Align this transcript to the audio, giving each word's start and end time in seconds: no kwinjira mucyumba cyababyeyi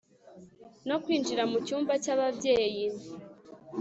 no 0.87 0.95
kwinjira 1.03 1.43
mucyumba 1.51 1.93
cyababyeyi 2.03 2.85